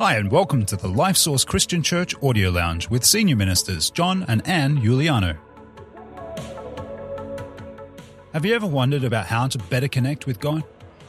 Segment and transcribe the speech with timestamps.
[0.00, 4.24] Hi, and welcome to the Life Source Christian Church Audio Lounge with Senior Ministers John
[4.28, 5.36] and Anne Giuliano.
[8.32, 10.64] Have you ever wondered about how to better connect with God?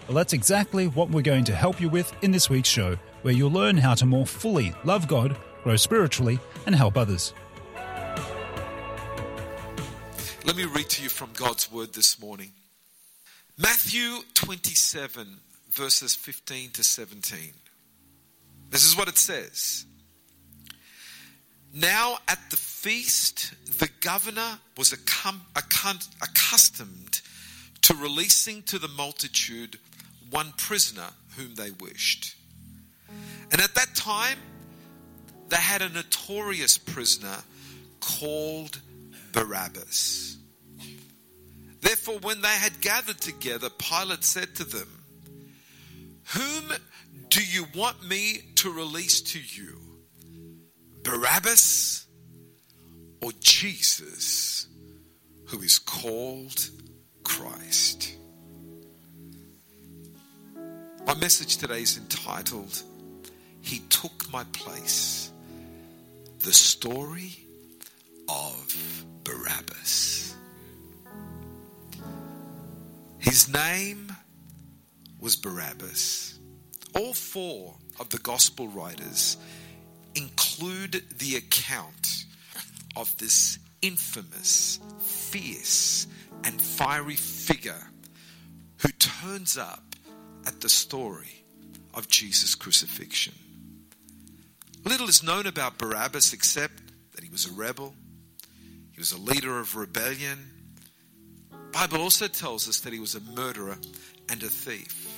[0.07, 3.33] Well, that's exactly what we're going to help you with in this week's show, where
[3.33, 7.33] you'll learn how to more fully love God, grow spiritually, and help others.
[10.43, 12.51] Let me read to you from God's word this morning.
[13.57, 15.37] Matthew 27,
[15.69, 17.53] verses 15 to 17.
[18.71, 19.85] This is what it says.
[21.73, 27.21] Now at the feast, the governor was accustomed
[27.83, 29.77] to releasing to the multitude
[30.29, 31.07] one prisoner
[31.37, 32.35] whom they wished.
[33.51, 34.37] And at that time,
[35.49, 37.37] they had a notorious prisoner
[37.99, 38.79] called
[39.33, 40.37] Barabbas.
[41.81, 44.87] Therefore, when they had gathered together, Pilate said to them,
[46.27, 46.71] Whom
[47.31, 49.79] do you want me to release to you?
[51.01, 52.05] Barabbas
[53.21, 54.67] or Jesus,
[55.47, 56.69] who is called
[57.23, 58.17] Christ?
[61.07, 62.83] My message today is entitled,
[63.61, 65.31] He Took My Place.
[66.39, 67.31] The story
[68.27, 70.35] of Barabbas.
[73.19, 74.11] His name
[75.21, 76.40] was Barabbas.
[76.95, 79.37] All four of the gospel writers
[80.15, 82.25] include the account
[82.95, 86.07] of this infamous, fierce,
[86.43, 87.87] and fiery figure
[88.77, 89.83] who turns up
[90.45, 91.43] at the story
[91.93, 93.33] of Jesus' crucifixion.
[94.83, 96.81] Little is known about Barabbas except
[97.13, 97.93] that he was a rebel,
[98.91, 100.39] he was a leader of rebellion.
[101.71, 103.77] Bible also tells us that he was a murderer
[104.29, 105.10] and a thief.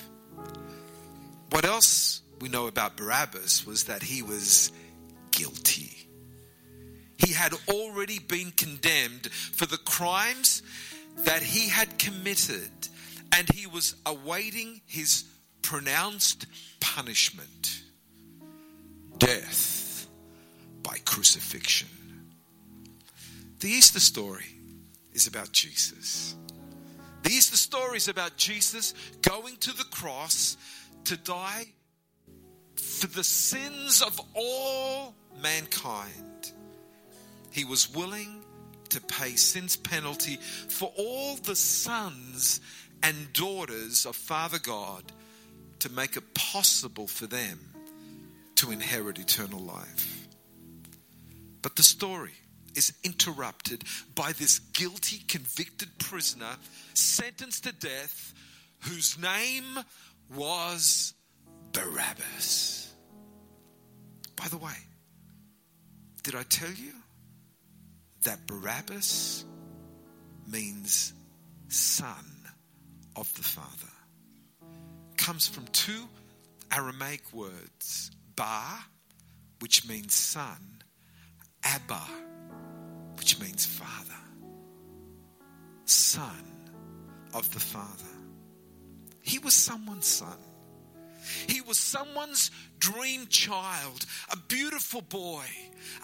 [1.54, 4.72] What else we know about Barabbas was that he was
[5.30, 6.08] guilty.
[7.16, 10.64] He had already been condemned for the crimes
[11.26, 12.72] that he had committed,
[13.32, 15.26] and he was awaiting his
[15.62, 16.48] pronounced
[16.80, 17.84] punishment
[19.20, 20.08] death
[20.82, 21.88] by crucifixion.
[23.60, 24.58] The Easter story
[25.14, 26.36] is about Jesus.
[27.22, 30.58] The Easter story is about Jesus going to the cross
[31.06, 31.66] to die
[32.76, 36.52] for the sins of all mankind.
[37.52, 38.44] He was willing
[38.90, 42.62] to pay sin's penalty for all the sons
[43.02, 45.04] and daughters of Father God
[45.80, 47.60] to make it possible for them
[48.56, 50.28] to inherit eternal life.
[51.62, 52.34] But the story
[52.76, 53.84] is interrupted
[54.16, 56.56] by this guilty, convicted prisoner
[56.94, 58.34] sentenced to death
[58.82, 59.80] whose name
[60.36, 61.14] was
[61.72, 62.94] Barabbas.
[64.36, 64.76] By the way,
[66.24, 66.94] did I tell you
[68.24, 69.46] that Barabbas
[70.50, 71.14] means
[71.68, 72.26] son
[73.16, 73.92] of the Father?
[75.18, 76.04] Comes from two
[76.72, 78.80] Aramaic words, Bar,
[79.60, 80.82] which means son,
[81.64, 82.02] Abba,
[83.18, 84.12] which means father.
[85.86, 86.44] Son
[87.34, 88.23] of the Father.
[89.24, 90.38] He was someone's son.
[91.48, 95.46] He was someone's dream child, a beautiful boy,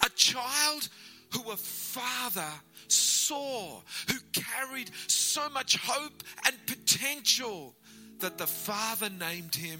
[0.03, 0.87] a child
[1.33, 2.49] who a father
[2.87, 7.75] saw, who carried so much hope and potential
[8.19, 9.79] that the father named him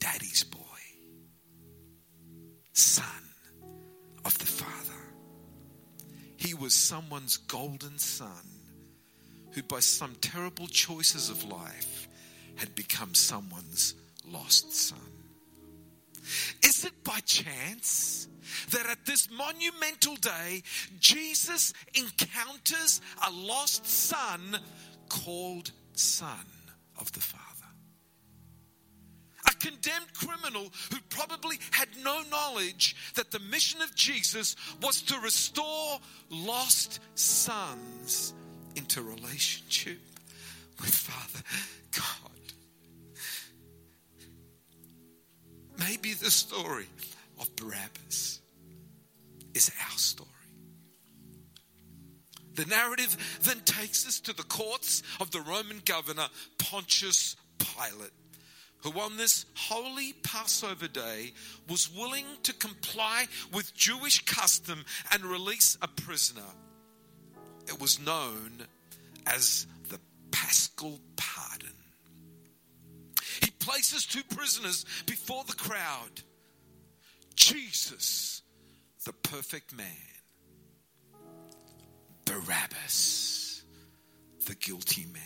[0.00, 0.58] Daddy's boy,
[2.72, 3.06] son
[4.24, 5.00] of the father.
[6.36, 8.48] He was someone's golden son
[9.52, 12.08] who, by some terrible choices of life,
[12.56, 13.94] had become someone's
[14.30, 14.98] lost son.
[16.62, 18.28] Is it by chance
[18.70, 20.62] that at this monumental day,
[21.00, 24.58] Jesus encounters a lost son
[25.08, 26.46] called Son
[27.00, 27.42] of the Father?
[29.48, 35.18] A condemned criminal who probably had no knowledge that the mission of Jesus was to
[35.18, 35.98] restore
[36.30, 38.32] lost sons
[38.76, 39.98] into relationship
[40.80, 41.44] with Father
[41.92, 42.32] God.
[45.78, 46.86] Maybe the story
[47.40, 48.40] of Barabbas
[49.54, 50.28] is our story.
[52.54, 56.26] The narrative then takes us to the courts of the Roman governor
[56.58, 58.12] Pontius Pilate,
[58.78, 61.32] who on this holy Passover day
[61.68, 66.42] was willing to comply with Jewish custom and release a prisoner.
[67.68, 68.66] It was known
[69.26, 71.00] as the Paschal
[73.62, 76.22] places two prisoners before the crowd
[77.34, 78.42] Jesus,
[79.04, 79.86] the perfect man.
[82.24, 83.62] Barabbas,
[84.46, 85.22] the guilty man.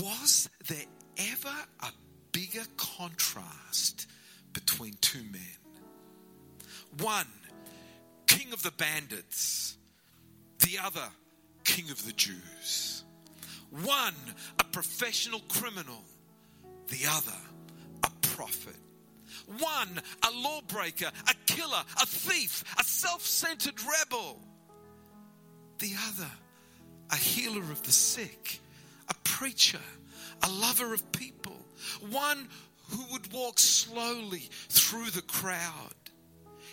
[0.00, 0.84] Was there
[1.18, 1.88] ever a
[2.32, 4.06] bigger contrast
[4.52, 5.42] between two men?
[6.98, 7.28] One,
[8.26, 9.76] king of the bandits,
[10.60, 11.08] the other,
[11.64, 13.04] king of the Jews.
[13.70, 14.14] One,
[14.58, 16.02] a professional criminal,
[16.88, 17.36] the other,
[18.02, 18.76] a prophet.
[19.58, 24.40] One, a lawbreaker, a killer, a thief, a self centered rebel.
[25.78, 26.30] The other,
[27.10, 28.60] a healer of the sick,
[29.08, 29.80] a preacher,
[30.42, 31.56] a lover of people.
[32.10, 32.48] One
[32.90, 35.94] who would walk slowly through the crowd.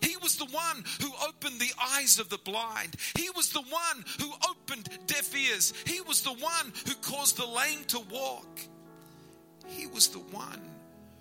[0.01, 2.95] He was the one who opened the eyes of the blind.
[3.15, 5.73] He was the one who opened deaf ears.
[5.85, 8.59] He was the one who caused the lame to walk.
[9.67, 10.61] He was the one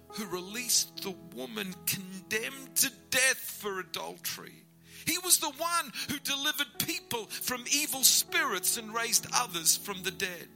[0.09, 4.65] who released the woman condemned to death for adultery.
[5.07, 10.11] He was the one who delivered people from evil spirits and raised others from the
[10.11, 10.49] dead.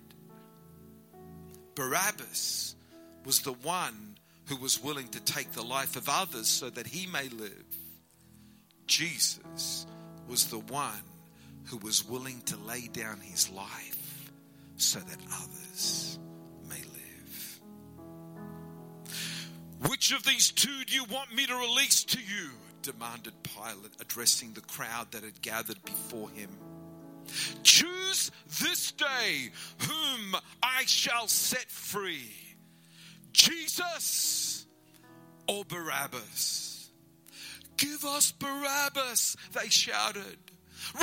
[1.75, 2.77] Barabbas
[3.25, 4.17] was the one
[4.47, 7.65] who was willing to take the life of others so that he may live.
[8.87, 9.87] Jesus
[10.29, 11.03] was the one
[11.65, 14.31] who was willing to lay down his life
[14.77, 16.19] so that others
[19.89, 22.51] Which of these two do you want me to release to you?
[22.83, 26.51] demanded Pilate, addressing the crowd that had gathered before him.
[27.63, 32.31] Choose this day whom I shall set free
[33.33, 34.67] Jesus
[35.49, 36.91] or Barabbas.
[37.77, 40.39] Give us Barabbas, they shouted.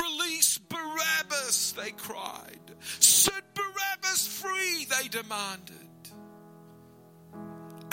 [0.00, 2.60] Release Barabbas, they cried.
[3.00, 5.76] Set Barabbas free, they demanded.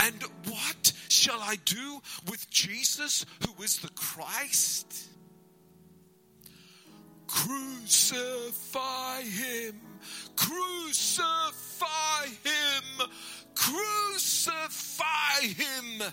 [0.01, 5.09] And what shall I do with Jesus, who is the Christ?
[7.27, 9.79] Crucify him,
[10.35, 13.07] crucify him,
[13.53, 16.03] crucify him,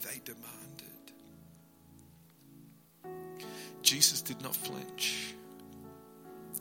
[0.00, 1.12] they demanded.
[3.82, 5.34] Jesus did not flinch.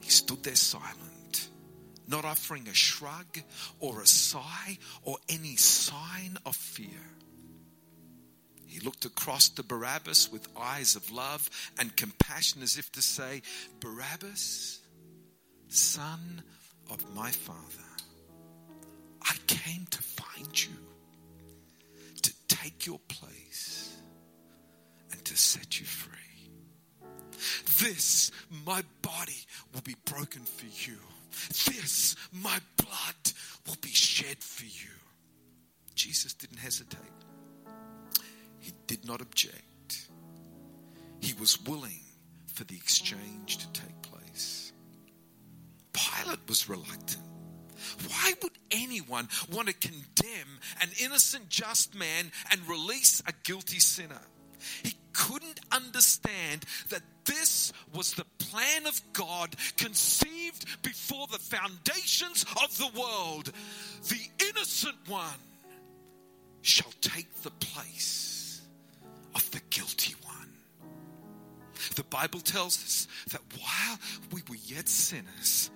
[0.01, 1.49] He stood there silent,
[2.07, 3.39] not offering a shrug
[3.79, 7.01] or a sigh or any sign of fear.
[8.65, 13.43] He looked across to Barabbas with eyes of love and compassion as if to say,
[13.79, 14.79] Barabbas,
[15.67, 16.41] son
[16.89, 17.59] of my father,
[19.21, 20.73] I came to find you,
[22.23, 23.95] to take your place,
[25.11, 26.11] and to set you free.
[27.79, 28.31] This,
[28.65, 30.97] my body, will be broken for you.
[31.49, 33.33] This, my blood,
[33.67, 34.91] will be shed for you.
[35.95, 36.99] Jesus didn't hesitate.
[38.59, 40.07] He did not object.
[41.19, 42.01] He was willing
[42.53, 44.71] for the exchange to take place.
[45.93, 47.17] Pilate was reluctant.
[48.07, 54.21] Why would anyone want to condemn an innocent, just man and release a guilty sinner?
[54.83, 60.33] He couldn't understand that this was the plan of God conceived
[60.81, 63.51] before the foundations of the world.
[64.09, 65.23] The innocent one
[66.61, 68.61] shall take the place
[69.35, 70.33] of the guilty one.
[71.95, 73.99] The Bible tells us that while
[74.31, 75.69] we were yet sinners,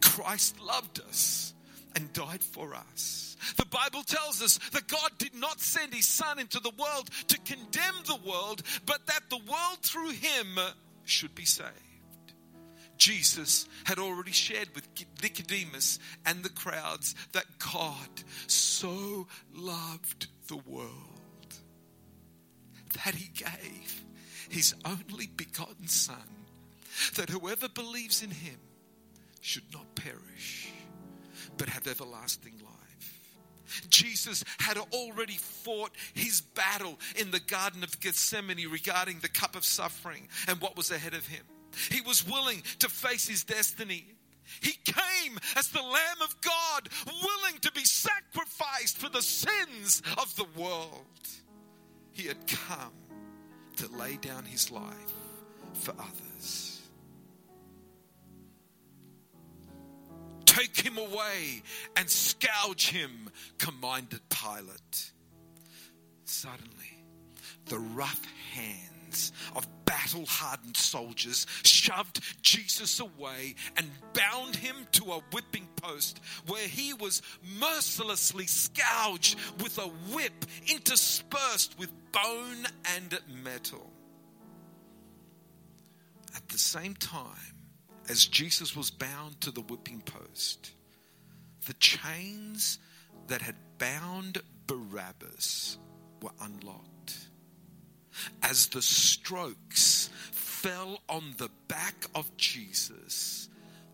[0.00, 1.54] Christ loved us
[1.96, 3.36] and died for us.
[3.56, 7.38] The Bible tells us that God did not send his Son into the world to
[7.40, 10.58] condemn the world, but that the world through him
[11.04, 11.70] should be saved.
[13.04, 14.88] Jesus had already shared with
[15.22, 18.08] Nicodemus and the crowds that God
[18.46, 20.88] so loved the world
[23.04, 24.04] that he gave
[24.48, 26.16] his only begotten Son,
[27.16, 28.56] that whoever believes in him
[29.42, 30.72] should not perish,
[31.58, 33.20] but have everlasting life.
[33.90, 39.64] Jesus had already fought his battle in the Garden of Gethsemane regarding the cup of
[39.66, 41.44] suffering and what was ahead of him.
[41.90, 44.06] He was willing to face his destiny.
[44.60, 50.34] He came as the Lamb of God, willing to be sacrificed for the sins of
[50.36, 51.04] the world.
[52.12, 52.92] He had come
[53.76, 55.12] to lay down his life
[55.72, 56.82] for others.
[60.46, 61.62] Take him away
[61.96, 63.28] and scourge him,
[63.58, 65.12] commanded Pilate.
[66.24, 67.04] Suddenly,
[67.66, 68.93] the rough hands of
[70.26, 77.22] hardened soldiers shoved Jesus away and bound him to a whipping post where he was
[77.58, 82.66] mercilessly scourged with a whip interspersed with bone
[82.96, 83.90] and metal.
[86.34, 87.56] At the same time
[88.08, 90.72] as Jesus was bound to the whipping post,
[91.66, 92.78] the chains
[93.28, 95.78] that had bound Barabbas
[96.22, 96.93] were unlocked.
[98.42, 103.48] As the strokes fell on the back of Jesus,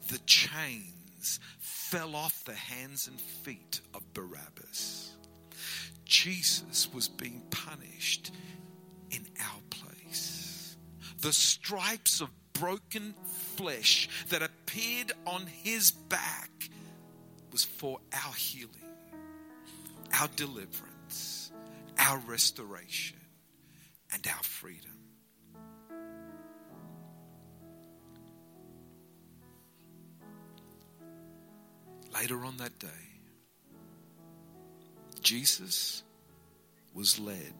[0.09, 5.11] the chains fell off the hands and feet of Barabbas.
[6.05, 8.33] Jesus was being punished
[9.11, 10.77] in our place.
[11.21, 13.15] The stripes of broken
[13.57, 16.50] flesh that appeared on his back
[17.53, 18.71] was for our healing,
[20.21, 21.50] our deliverance,
[21.99, 23.20] our restoration,
[24.12, 24.90] and our freedom.
[32.12, 32.88] Later on that day,
[35.23, 36.02] Jesus
[36.93, 37.55] was led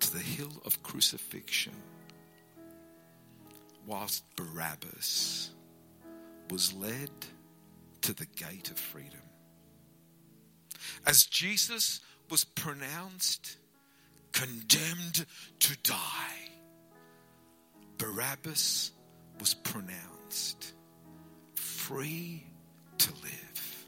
[0.00, 1.74] to the hill of crucifixion
[3.86, 5.50] whilst Barabbas
[6.50, 7.10] was led
[8.02, 9.20] to the gate of freedom.
[11.06, 12.00] As Jesus
[12.30, 13.58] was pronounced
[14.36, 15.24] condemned
[15.60, 16.50] to die,
[17.96, 18.92] Barabbas
[19.40, 20.74] was pronounced
[21.54, 22.44] free
[22.98, 23.86] to live.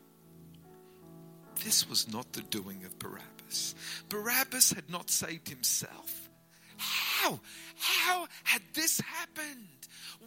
[1.65, 3.75] This was not the doing of Barabbas.
[4.09, 6.31] Barabbas had not saved himself.
[6.79, 7.41] How?
[7.77, 9.67] How had this happened?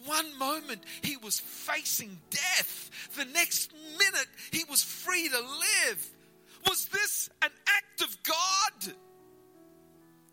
[0.06, 6.10] One moment he was facing death, the next minute he was free to live.
[6.70, 8.96] Was this an act of God?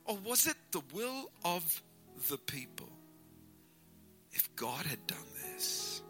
[0.09, 1.83] Or was it the will of
[2.31, 2.89] the people?
[4.33, 5.19] If God had done
[5.53, 6.03] this,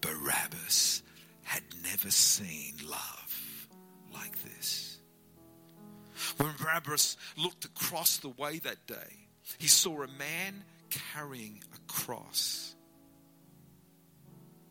[0.00, 1.02] Barabbas
[1.42, 3.68] had never seen love
[4.12, 4.98] like this.
[6.38, 12.74] When Barabbas looked across the way that day, he saw a man carrying a cross.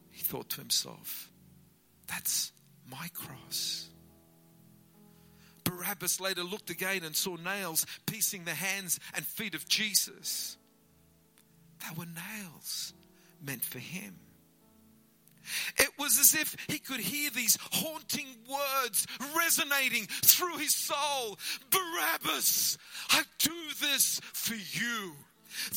[0.09, 1.31] He thought to himself,
[2.07, 2.51] That's
[2.89, 3.89] my cross.
[5.65, 10.57] Barabbas later looked again and saw nails piecing the hands and feet of Jesus.
[11.81, 12.93] They were nails
[13.41, 14.15] meant for him.
[15.77, 19.05] It was as if he could hear these haunting words
[19.37, 21.37] resonating through his soul
[21.69, 22.77] Barabbas,
[23.09, 25.13] I do this for you.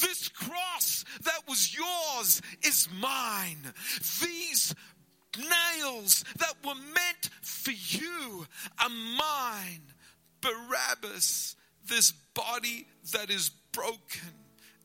[0.00, 3.73] This cross that was yours is mine.
[4.23, 4.75] These
[5.38, 8.47] nails that were meant for you
[8.83, 9.83] are mine.
[10.40, 14.30] Barabbas, this body that is broken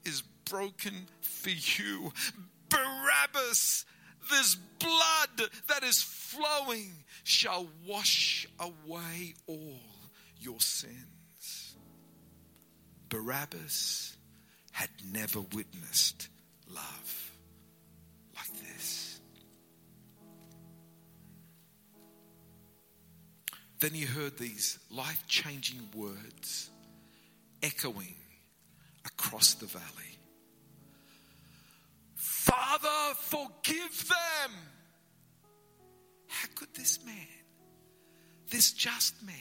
[0.05, 2.11] is broken for you.
[2.69, 3.85] Barabbas,
[4.29, 6.91] this blood that is flowing
[7.23, 9.79] shall wash away all
[10.39, 11.75] your sins.
[13.09, 14.17] Barabbas
[14.71, 16.29] had never witnessed
[16.73, 17.31] love
[18.35, 19.02] like this.
[23.83, 26.69] Then he heard these life changing words
[27.61, 28.15] echoing
[29.05, 30.17] across the valley
[32.15, 34.51] Father, forgive them.
[36.29, 37.27] How could this man,
[38.49, 39.35] this just man,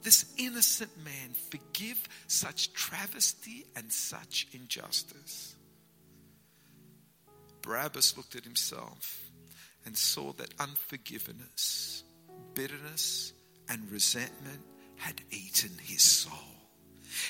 [0.00, 5.54] this innocent man forgive such travesty and such injustice?
[7.60, 9.28] Barabbas looked at himself
[9.84, 12.02] and saw that unforgiveness,
[12.56, 13.32] bitterness,
[13.68, 14.60] and resentment
[14.96, 16.32] had eaten his soul.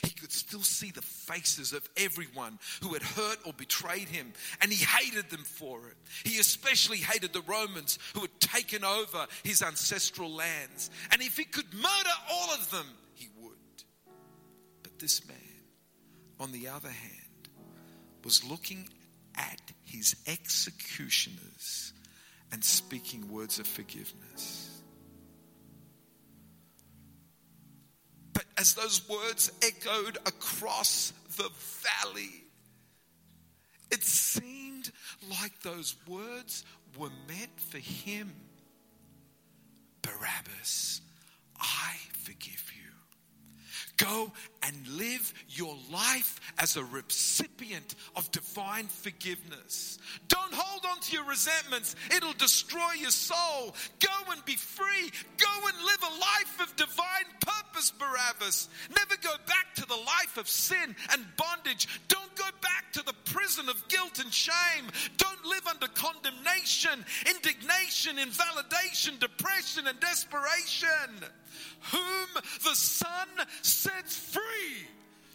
[0.02, 4.72] He could still see the faces of everyone who had hurt or betrayed him, and
[4.72, 5.96] he hated them for it.
[6.24, 10.90] He especially hated the Romans who had taken over his ancestral lands.
[11.12, 13.52] And if he could murder all of them, he would.
[14.82, 15.36] But this man,
[16.40, 17.48] on the other hand,
[18.24, 18.88] was looking
[19.36, 21.92] at his executioners
[22.52, 24.75] and speaking words of forgiveness.
[28.58, 31.50] As those words echoed across the
[32.02, 32.44] valley,
[33.90, 34.90] it seemed
[35.28, 36.64] like those words
[36.98, 38.32] were meant for him.
[40.02, 41.00] Barabbas,
[41.58, 41.94] I
[42.24, 42.85] forgive you.
[43.96, 44.30] Go
[44.62, 49.98] and live your life as a recipient of divine forgiveness.
[50.28, 53.74] Don't hold on to your resentments, it'll destroy your soul.
[54.00, 55.10] Go and be free.
[55.38, 58.68] Go and live a life of divine purpose, Barabbas.
[58.94, 61.88] Never go back to the life of sin and bondage.
[62.08, 64.84] Don't go back to the prison of guilt and shame.
[65.16, 71.24] Don't live under condemnation, indignation, invalidation, depression, and desperation.
[71.92, 72.28] Whom
[72.64, 73.28] the Son
[73.62, 74.86] sets free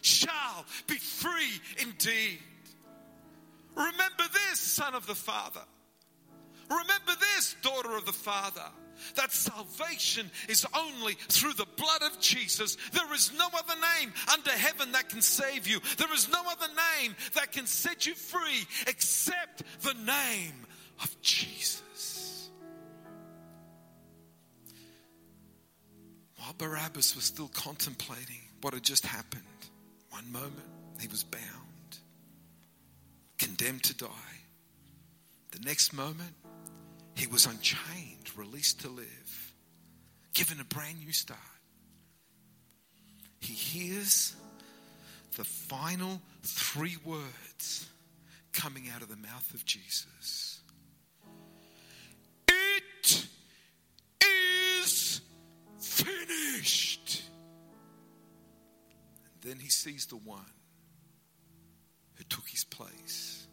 [0.01, 2.39] shall be free indeed.
[3.75, 5.61] Remember this, Son of the Father.
[6.69, 8.65] Remember this, daughter of the Father
[9.15, 12.77] that salvation is only through the blood of Jesus.
[12.93, 15.79] There is no other name under heaven that can save you.
[15.97, 16.67] There is no other
[17.01, 20.53] name that can set you free except the name
[21.01, 21.81] of Jesus.
[26.51, 29.41] While Barabbas was still contemplating what had just happened,
[30.10, 30.67] one moment
[31.00, 31.43] he was bound,
[33.39, 34.38] condemned to die.
[35.51, 36.34] The next moment,
[37.15, 39.53] he was unchained, released to live,
[40.34, 41.39] given a brand new start.
[43.39, 44.36] He hears
[45.38, 47.88] the final three words
[48.51, 50.60] coming out of the mouth of Jesus
[56.03, 57.24] finished.
[59.25, 60.53] And then he sees the one
[62.15, 63.48] who took his place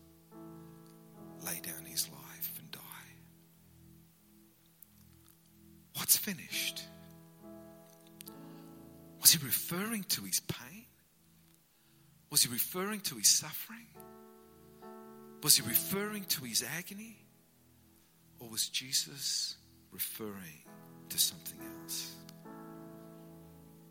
[1.45, 2.53] lay down his life.
[2.59, 2.81] And die.
[5.97, 6.83] What's finished?
[9.21, 10.85] Was he referring to his pain?
[12.31, 13.87] Was he referring to his suffering?
[15.43, 17.17] Was he referring to his agony?
[18.39, 19.57] Or was Jesus
[19.91, 20.63] referring
[21.09, 22.15] to something else?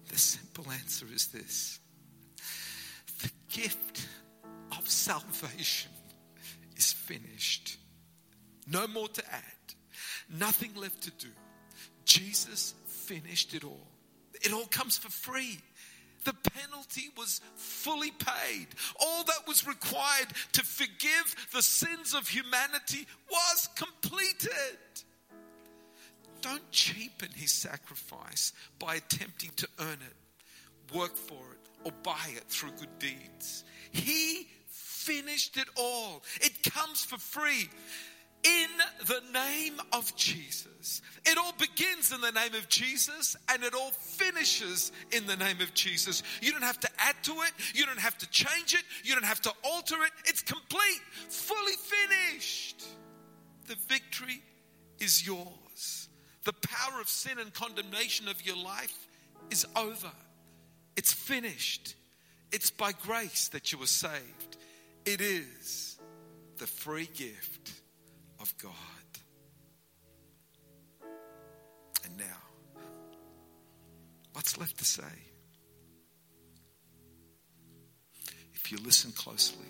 [0.08, 1.80] The simple answer is this
[3.22, 4.08] the gift
[4.78, 5.92] of salvation
[6.76, 7.78] is finished.
[8.70, 9.76] No more to add,
[10.30, 11.30] nothing left to do.
[12.06, 13.88] Jesus finished it all.
[14.42, 15.60] It all comes for free.
[16.26, 18.68] The penalty was fully paid.
[19.00, 24.78] All that was required to forgive the sins of humanity was completed.
[26.48, 32.46] Don't cheapen his sacrifice by attempting to earn it, work for it, or buy it
[32.48, 33.66] through good deeds.
[33.92, 36.24] He finished it all.
[36.40, 37.70] It comes for free
[38.46, 38.70] in
[39.08, 41.02] the name of Jesus.
[41.26, 45.60] It all begins in the name of Jesus and it all finishes in the name
[45.60, 46.24] of Jesus.
[46.42, 49.26] You don't have to add to it, you don't have to change it, you don't
[49.26, 50.12] have to alter it.
[50.24, 52.86] It's complete, fully finished.
[53.68, 54.42] The victory
[55.02, 55.67] is yours.
[56.48, 59.10] The power of sin and condemnation of your life
[59.52, 60.12] is over.
[60.96, 61.96] It's finished.
[62.54, 64.56] It's by grace that you were saved.
[65.06, 66.00] It is
[66.56, 67.74] the free gift
[68.40, 68.72] of God.
[72.06, 72.82] And now,
[74.32, 75.04] what's left to say?
[78.54, 79.68] If you listen closely,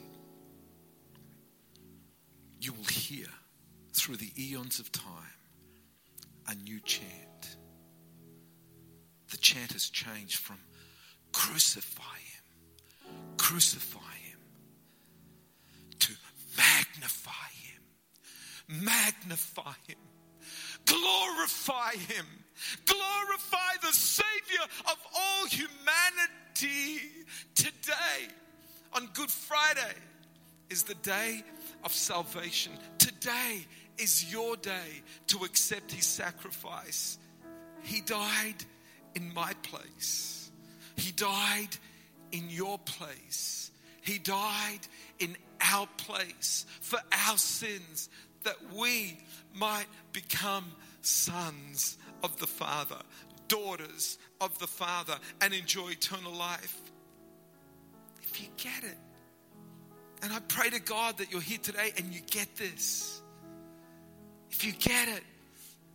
[2.61, 3.25] you will hear
[3.93, 5.33] through the eons of time
[6.47, 7.57] a new chant.
[9.29, 10.57] The chant has changed from
[11.33, 14.39] crucify him, crucify him,
[15.99, 16.13] to
[16.57, 17.31] magnify
[17.61, 19.97] him, magnify him,
[20.85, 22.25] glorify him,
[22.85, 27.01] glorify the Savior of all humanity
[27.55, 28.33] today.
[28.93, 29.93] On Good Friday
[30.69, 31.43] is the day
[31.83, 32.71] of salvation.
[32.97, 33.65] Today
[33.97, 37.17] is your day to accept his sacrifice.
[37.83, 38.63] He died
[39.15, 40.51] in my place.
[40.95, 41.75] He died
[42.31, 43.71] in your place.
[44.01, 44.79] He died
[45.19, 48.09] in our place for our sins
[48.43, 49.17] that we
[49.53, 50.65] might become
[51.01, 52.99] sons of the Father,
[53.47, 56.81] daughters of the Father, and enjoy eternal life.
[58.21, 58.97] If you get it,
[60.21, 63.21] and I pray to God that you're here today and you get this.
[64.51, 65.23] If you get it,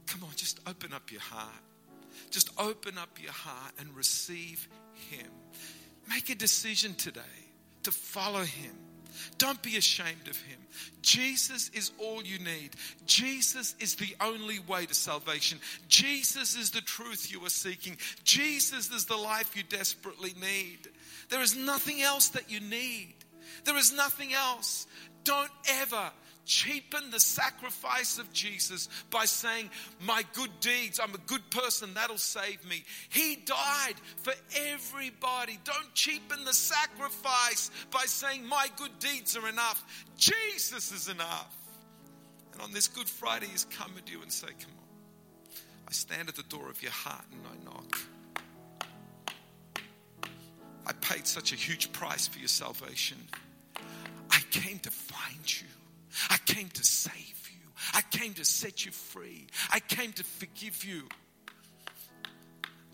[0.07, 1.63] come on, just open up your heart.
[2.31, 4.69] Just open up your heart and receive
[5.11, 5.27] Him.
[6.09, 7.21] Make a decision today
[7.83, 8.73] to follow Him
[9.39, 10.59] don't be ashamed of him.
[11.03, 12.71] Jesus is all you need.
[13.07, 15.59] Jesus is the only way to salvation.
[15.89, 17.97] Jesus is the truth you are seeking.
[18.25, 20.89] Jesus is the life you desperately need.
[21.29, 23.15] There is nothing else that you need.
[23.65, 24.87] There is nothing else.
[25.25, 26.11] Don't ever
[26.45, 32.19] cheapen the sacrifice of Jesus by saying, My good deeds, I'm a good person, that'll
[32.19, 32.85] save me.
[33.11, 34.33] He died for
[34.69, 35.59] everybody.
[35.65, 39.85] Don't cheapen the sacrifice by saying, My good deeds are enough.
[40.17, 41.57] Jesus is enough.
[42.53, 45.53] And on this Good Friday, He's come at you and say, Come on.
[45.89, 47.99] I stand at the door of your heart and I knock.
[50.87, 53.19] I paid such a huge price for your salvation.
[54.31, 55.69] I came to find you.
[56.31, 57.69] I came to save you.
[57.95, 59.47] I came to set you free.
[59.71, 61.09] I came to forgive you.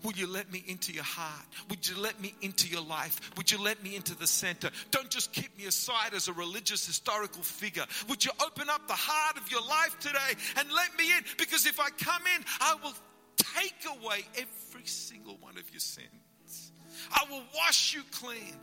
[0.03, 1.45] Will you let me into your heart?
[1.69, 3.19] Would you let me into your life?
[3.35, 4.69] Would you let me into the center?
[4.91, 7.83] Don't just keep me aside as a religious historical figure.
[8.07, 11.23] Would you open up the heart of your life today and let me in?
[11.37, 12.93] Because if I come in, I will
[13.37, 16.71] take away every single one of your sins.
[17.11, 18.55] I will wash you clean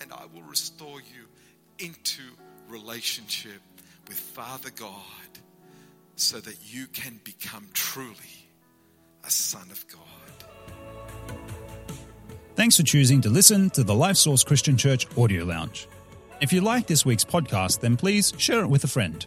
[0.00, 1.26] and I will restore you
[1.78, 2.22] into
[2.68, 3.60] relationship
[4.08, 4.92] with Father God
[6.16, 8.48] so that you can become truly
[9.24, 10.02] a son of God.
[12.56, 15.86] Thanks for choosing to listen to the Life Source Christian Church Audio Lounge.
[16.40, 19.24] If you like this week's podcast, then please share it with a friend.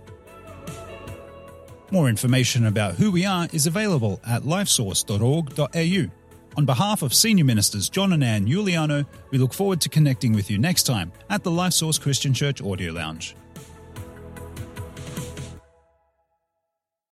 [1.92, 6.12] More information about who we are is available at lifesource.org.au.
[6.58, 10.52] On behalf of Senior Ministers John and Ann Giuliano, we look forward to connecting with
[10.52, 13.36] you next time at the Life Source Christian Church Audio Lounge.